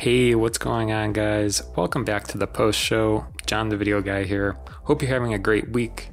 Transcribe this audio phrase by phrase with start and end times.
[0.00, 1.62] Hey, what's going on, guys?
[1.76, 3.26] Welcome back to the post show.
[3.44, 4.56] John, the video guy here.
[4.84, 6.08] Hope you're having a great week.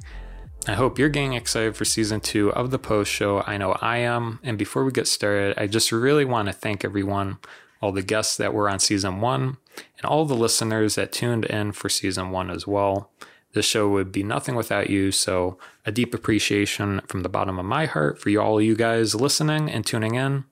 [0.66, 3.42] I hope you're getting excited for season two of the post show.
[3.46, 4.40] I know I am.
[4.42, 7.38] And before we get started, I just really want to thank everyone,
[7.80, 9.56] all the guests that were on season one,
[9.96, 13.10] and all the listeners that tuned in for season one as well.
[13.54, 15.12] This show would be nothing without you.
[15.12, 19.14] So, a deep appreciation from the bottom of my heart for you, all you guys
[19.14, 20.44] listening and tuning in.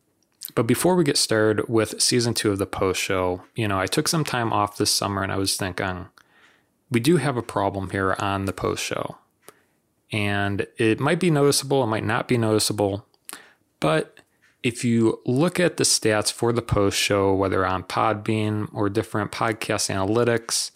[0.54, 3.86] But before we get started with season two of the post show, you know, I
[3.86, 6.06] took some time off this summer and I was thinking,
[6.90, 9.18] we do have a problem here on the post show.
[10.12, 13.06] And it might be noticeable, it might not be noticeable.
[13.80, 14.20] But
[14.62, 19.32] if you look at the stats for the post show, whether on Podbean or different
[19.32, 20.70] podcast analytics,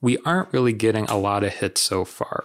[0.00, 2.44] we aren't really getting a lot of hits so far.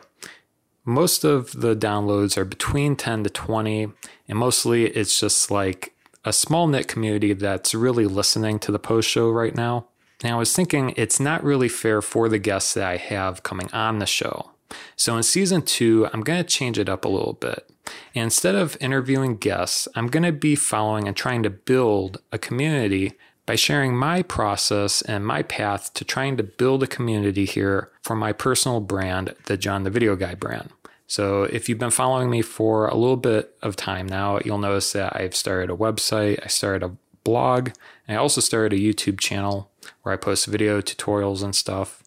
[0.85, 3.91] Most of the downloads are between 10 to 20,
[4.27, 5.92] and mostly it's just like
[6.25, 9.87] a small knit community that's really listening to the post show right now.
[10.23, 13.69] Now, I was thinking it's not really fair for the guests that I have coming
[13.73, 14.51] on the show.
[14.95, 17.69] So, in season two, I'm going to change it up a little bit.
[18.15, 22.37] And instead of interviewing guests, I'm going to be following and trying to build a
[22.37, 23.13] community
[23.45, 28.15] by sharing my process and my path to trying to build a community here for
[28.15, 30.69] my personal brand, the John the Video Guy brand.
[31.13, 34.93] So if you've been following me for a little bit of time now, you'll notice
[34.93, 37.69] that I've started a website, I started a blog,
[38.07, 39.69] I also started a YouTube channel
[40.01, 42.01] where I post video tutorials and stuff.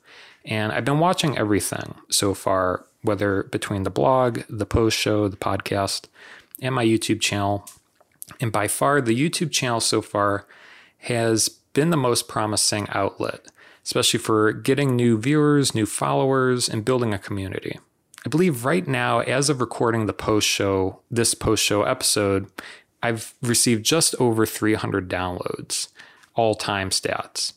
[0.45, 5.37] And I've been watching everything so far, whether between the blog, the post show, the
[5.37, 6.07] podcast,
[6.61, 7.65] and my YouTube channel.
[8.41, 10.49] And by far, the YouTube channel so far
[11.03, 13.53] has been the most promising outlet,
[13.85, 17.79] especially for getting new viewers, new followers, and building a community.
[18.27, 22.51] I believe right now, as of recording the post show, this post show episode,
[23.01, 25.91] I've received just over 300 downloads,
[26.35, 27.53] all time stats.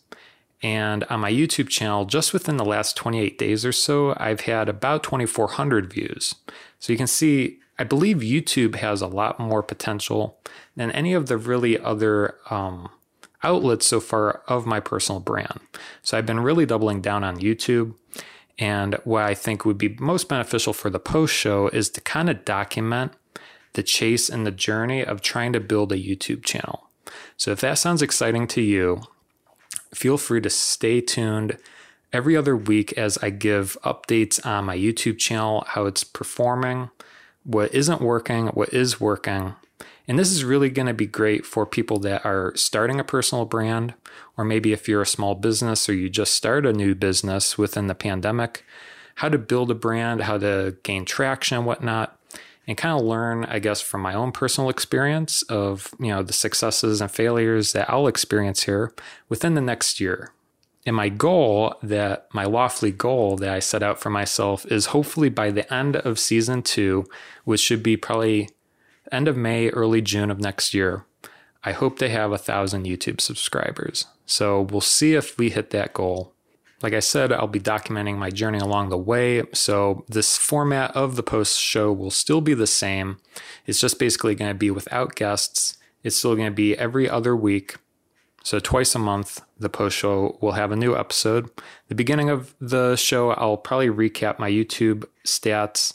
[0.62, 4.70] And on my YouTube channel, just within the last 28 days or so, I've had
[4.70, 6.36] about 2,400 views.
[6.78, 10.38] So you can see, I believe YouTube has a lot more potential
[10.76, 12.90] than any of the really other um,
[13.42, 15.62] outlets so far of my personal brand.
[16.04, 17.96] So I've been really doubling down on YouTube.
[18.60, 22.30] And what I think would be most beneficial for the post show is to kind
[22.30, 23.14] of document
[23.74, 26.90] the chase and the journey of trying to build a YouTube channel.
[27.38, 29.04] So if that sounds exciting to you,
[29.94, 31.58] feel free to stay tuned
[32.12, 36.90] every other week as I give updates on my YouTube channel, how it's performing,
[37.44, 39.56] what isn't working, what is working,
[40.08, 43.46] and this is really going to be great for people that are starting a personal
[43.46, 43.94] brand,
[44.38, 47.88] or maybe if you're a small business or you just start a new business within
[47.88, 48.66] the pandemic,
[49.16, 52.18] how to build a brand, how to gain traction, whatnot,
[52.68, 56.34] and kind of learn, I guess, from my own personal experience of, you know, the
[56.34, 58.94] successes and failures that I'll experience here
[59.28, 60.32] within the next year.
[60.86, 65.30] And my goal that my lofty goal that I set out for myself is hopefully
[65.30, 67.06] by the end of season two,
[67.44, 68.50] which should be probably
[69.12, 71.06] end of May, early June of next year,
[71.64, 74.06] I hope they have a thousand YouTube subscribers.
[74.26, 76.34] So we'll see if we hit that goal.
[76.82, 79.44] Like I said, I'll be documenting my journey along the way.
[79.54, 83.18] So this format of the post show will still be the same.
[83.66, 85.78] It's just basically going to be without guests.
[86.04, 87.76] It's still going to be every other week.
[88.44, 91.50] So twice a month, the post show will have a new episode.
[91.90, 95.94] The beginning of the show, I'll probably recap my YouTube stats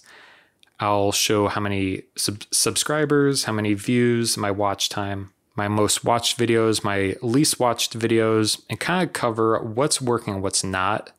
[0.84, 6.38] I'll show how many sub- subscribers, how many views, my watch time, my most watched
[6.38, 11.10] videos, my least watched videos, and kind of cover what's working, what's not.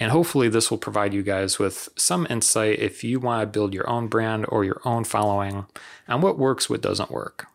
[0.00, 3.74] And hopefully, this will provide you guys with some insight if you want to build
[3.74, 5.66] your own brand or your own following
[6.08, 7.46] on what works, what doesn't work.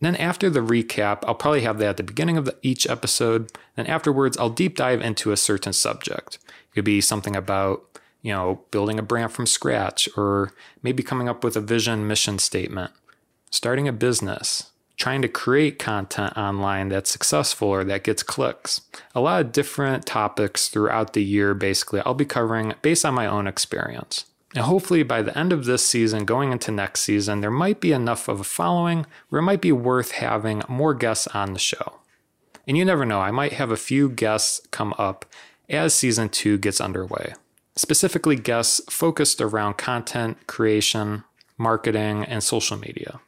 [0.00, 3.50] Then, after the recap, I'll probably have that at the beginning of the, each episode.
[3.74, 6.34] And afterwards, I'll deep dive into a certain subject.
[6.34, 10.50] It could be something about you know, building a brand from scratch, or
[10.82, 12.90] maybe coming up with a vision mission statement,
[13.52, 18.80] starting a business, trying to create content online that's successful or that gets clicks.
[19.14, 23.28] A lot of different topics throughout the year, basically, I'll be covering based on my
[23.28, 24.24] own experience.
[24.56, 27.92] And hopefully, by the end of this season, going into next season, there might be
[27.92, 32.00] enough of a following where it might be worth having more guests on the show.
[32.66, 35.26] And you never know, I might have a few guests come up
[35.68, 37.34] as season two gets underway
[37.76, 41.24] specifically guests focused around content creation,
[41.58, 43.20] marketing, and social media.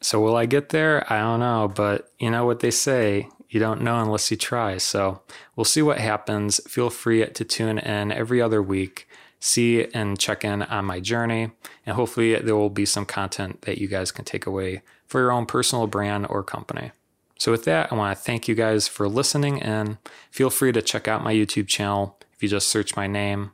[0.00, 1.10] So, will I get there?
[1.12, 4.76] I don't know, but you know what they say you don't know unless you try.
[4.76, 5.22] So,
[5.56, 6.60] we'll see what happens.
[6.68, 9.08] Feel free to tune in every other week,
[9.40, 11.50] see and check in on my journey,
[11.84, 15.32] and hopefully, there will be some content that you guys can take away for your
[15.32, 16.92] own personal brand or company.
[17.38, 19.98] So, with that, I want to thank you guys for listening and
[20.30, 22.18] feel free to check out my YouTube channel.
[22.34, 23.50] If you just search my name,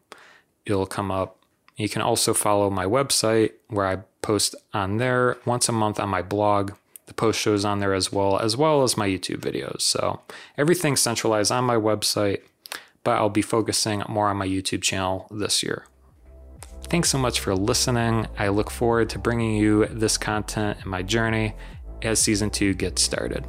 [0.67, 1.39] it'll come up.
[1.77, 6.09] You can also follow my website where I post on there once a month on
[6.09, 6.73] my blog.
[7.07, 9.83] The post shows on there as well, as well as my YouTube videos.
[9.83, 10.21] So
[10.57, 12.41] everything's centralized on my website,
[13.03, 15.85] but I'll be focusing more on my YouTube channel this year.
[16.85, 18.27] Thanks so much for listening.
[18.39, 21.55] I look forward to bringing you this content in my journey
[22.03, 23.45] as season two gets started.